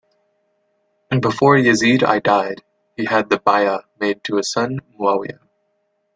Before 1.11 1.57
Yazid 1.57 2.01
I 2.01 2.17
died, 2.17 2.63
he 2.97 3.05
had 3.05 3.29
the 3.29 3.37
"bay'ah" 3.37 3.83
made 3.99 4.23
to 4.23 4.37
his 4.37 4.51
son 4.51 4.79
Muawiya. 4.99 5.37